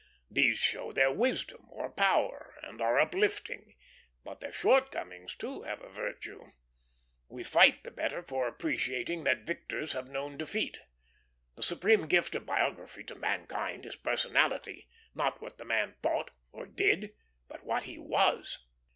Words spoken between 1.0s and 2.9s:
wisdom, or power, and